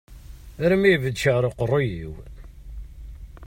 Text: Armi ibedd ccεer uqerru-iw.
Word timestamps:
Armi 0.65 0.89
ibedd 0.93 1.17
ccεer 1.19 1.43
uqerru-iw. 1.49 2.13